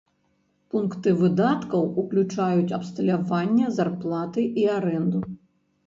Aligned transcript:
Пункты 0.75 1.09
выдаткаў 1.19 1.83
уключаюць 2.05 2.73
абсталяванне, 2.81 3.65
зарплаты 3.79 4.41
і 4.59 4.69
арэнду. 4.83 5.19